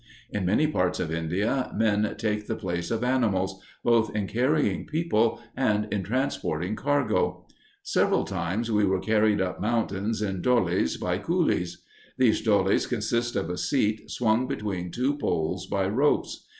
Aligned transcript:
In 0.31 0.45
many 0.47 0.65
parts 0.65 0.99
of 0.99 1.11
India, 1.11 1.71
men 1.77 2.15
take 2.17 2.47
the 2.47 2.55
place 2.55 2.89
of 2.89 3.03
animals, 3.03 3.61
both 3.83 4.15
in 4.15 4.25
carrying 4.25 4.87
people 4.87 5.39
and 5.55 5.87
in 5.93 6.01
transporting 6.01 6.75
cargo. 6.75 7.45
Several 7.83 8.23
times 8.23 8.71
we 8.71 8.83
were 8.83 8.99
carried 8.99 9.39
up 9.41 9.61
mountains 9.61 10.19
in 10.23 10.41
dholies 10.41 10.97
by 10.99 11.19
coolies. 11.19 11.83
These 12.17 12.41
dholies 12.41 12.87
consist 12.89 13.35
of 13.35 13.51
a 13.51 13.59
seat 13.59 14.09
swung 14.09 14.47
between 14.47 14.89
two 14.89 15.19
poles 15.19 15.67
by 15.67 15.87
ropes. 15.87 16.47